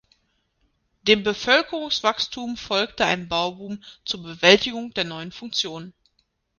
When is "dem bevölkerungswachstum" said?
1.03-2.57